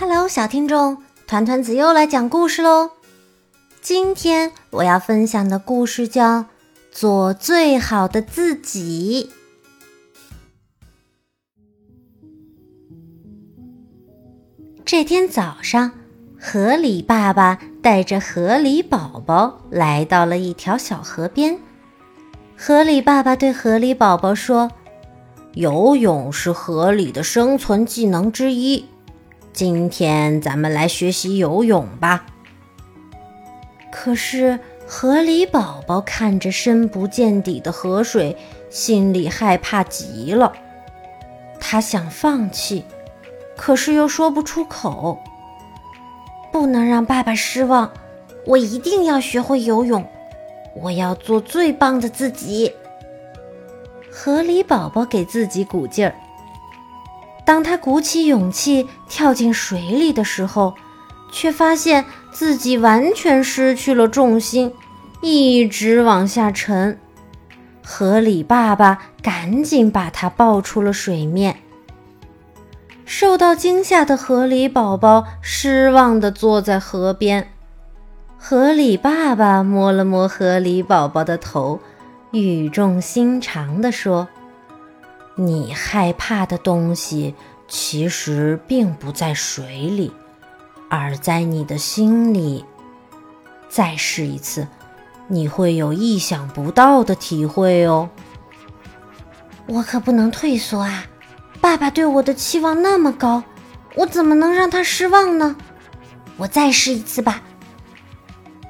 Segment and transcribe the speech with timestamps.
[0.00, 2.92] Hello，小听众，团团子又来讲故事喽。
[3.80, 6.42] 今天我要分享的故事叫
[6.92, 9.32] 《做最好的自己》。
[14.84, 15.90] 这天早上，
[16.40, 21.58] 河狸爸爸带着河狸宝宝来到了一条小河边。
[22.56, 24.70] 河狸爸爸对河狸宝宝说
[25.54, 28.84] ：“游泳是河里的生存技能之一。”
[29.58, 32.26] 今天咱们来学习游泳吧。
[33.90, 38.36] 可是河狸宝宝看着深不见底的河水，
[38.70, 40.52] 心里害怕极了。
[41.58, 42.84] 他想放弃，
[43.56, 45.18] 可是又说不出口。
[46.52, 47.90] 不能让爸爸失望，
[48.46, 50.08] 我一定要学会游泳。
[50.76, 52.72] 我要做最棒的自己。
[54.08, 56.14] 河狸宝宝给自己鼓劲儿。
[57.48, 60.74] 当他鼓起勇气跳进水里的时候，
[61.32, 64.70] 却发现自己完全失去了重心，
[65.22, 66.98] 一直往下沉。
[67.82, 71.56] 河里爸爸赶紧把他抱出了水面。
[73.06, 77.50] 受到惊吓的河里宝宝失望地坐在河边。
[78.36, 81.80] 河里爸爸摸了摸河里宝宝的头，
[82.32, 84.28] 语重心长地说。
[85.40, 87.36] 你害怕的东西
[87.68, 90.12] 其实并不在水里，
[90.90, 92.64] 而在你的心里。
[93.68, 94.66] 再试一次，
[95.28, 98.10] 你会有意想不到的体会哦。
[99.66, 101.04] 我可不能退缩啊！
[101.60, 103.44] 爸爸对我的期望那么高，
[103.94, 105.54] 我怎么能让他失望呢？
[106.36, 107.42] 我再试一次吧。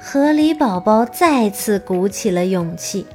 [0.00, 3.06] 河狸宝宝再次鼓起了勇气，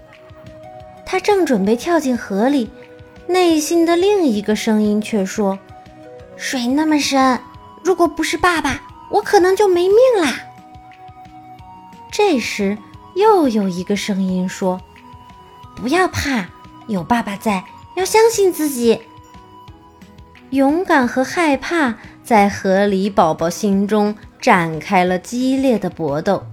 [1.06, 2.70] 他正准备跳进河里。
[3.32, 5.58] 内心的另一个声音却说
[6.36, 7.40] ：“水那么深，
[7.84, 10.40] 如果不是爸爸，我可能就没命啦。”
[12.12, 12.78] 这时，
[13.16, 14.82] 又有一个声音说
[15.76, 16.50] ：“不要怕，
[16.88, 17.64] 有爸爸在，
[17.96, 19.02] 要相信自己。”
[20.52, 26.44] 勇敢和害怕在河狸宝宝心中展开了激烈的搏斗。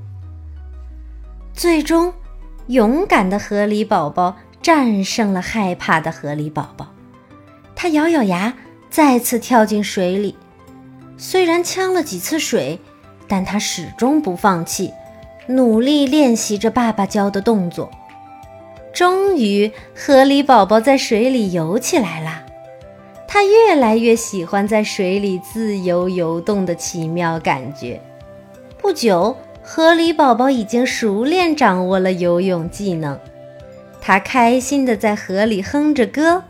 [1.53, 2.15] 最终，
[2.69, 4.37] 勇敢的河狸宝宝。
[4.63, 6.89] 战胜了害怕的河狸宝宝，
[7.75, 8.55] 他咬咬牙，
[8.91, 10.37] 再次跳进水里。
[11.17, 12.79] 虽然呛了几次水，
[13.27, 14.93] 但他始终不放弃，
[15.47, 17.91] 努力练习着爸爸教的动作。
[18.93, 22.45] 终于，河狸宝宝在水里游起来了。
[23.27, 28.01] 他越来越喜欢在水里自由游动的奇妙感觉。
[28.81, 33.19] 不久，河狸宝宝已经熟练掌握了游泳技能。
[34.01, 36.45] 他开心地在河里哼着歌，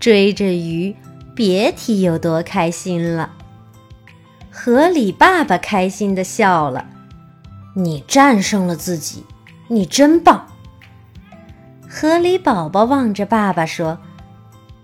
[0.00, 0.96] 追着鱼，
[1.34, 3.30] 别提有多开心了。
[4.50, 6.86] 河里爸爸开心地笑了
[7.76, 9.24] ：“你战胜了自己，
[9.68, 10.46] 你真棒。”
[11.88, 13.98] 河里宝宝望着爸爸说：“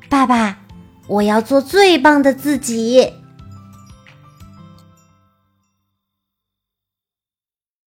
[0.08, 0.58] 爸爸，
[1.06, 3.14] 我要做最棒的自己。”